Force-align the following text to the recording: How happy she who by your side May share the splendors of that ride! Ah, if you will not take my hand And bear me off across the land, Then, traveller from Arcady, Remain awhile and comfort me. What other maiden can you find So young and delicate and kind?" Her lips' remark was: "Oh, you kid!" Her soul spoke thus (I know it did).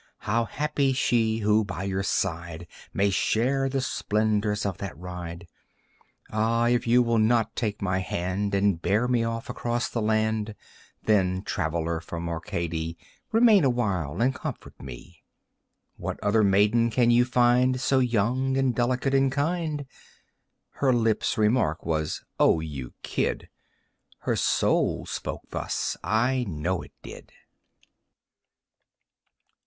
How 0.25 0.45
happy 0.45 0.93
she 0.93 1.37
who 1.41 1.63
by 1.63 1.83
your 1.83 2.01
side 2.01 2.65
May 2.91 3.11
share 3.11 3.69
the 3.69 3.81
splendors 3.81 4.65
of 4.65 4.79
that 4.79 4.97
ride! 4.97 5.47
Ah, 6.31 6.67
if 6.69 6.87
you 6.87 7.03
will 7.03 7.19
not 7.19 7.55
take 7.55 7.83
my 7.83 7.99
hand 7.99 8.55
And 8.55 8.81
bear 8.81 9.07
me 9.07 9.23
off 9.23 9.47
across 9.47 9.89
the 9.89 10.01
land, 10.01 10.55
Then, 11.03 11.43
traveller 11.43 11.99
from 11.99 12.27
Arcady, 12.27 12.97
Remain 13.31 13.63
awhile 13.63 14.19
and 14.23 14.33
comfort 14.33 14.73
me. 14.81 15.23
What 15.97 16.19
other 16.23 16.43
maiden 16.43 16.89
can 16.89 17.11
you 17.11 17.23
find 17.23 17.79
So 17.79 17.99
young 17.99 18.57
and 18.57 18.73
delicate 18.73 19.13
and 19.13 19.31
kind?" 19.31 19.85
Her 20.69 20.91
lips' 20.91 21.37
remark 21.37 21.85
was: 21.85 22.23
"Oh, 22.39 22.59
you 22.59 22.95
kid!" 23.03 23.49
Her 24.21 24.35
soul 24.35 25.05
spoke 25.05 25.43
thus 25.51 25.95
(I 26.03 26.43
know 26.49 26.81
it 26.81 26.93
did). 27.03 27.31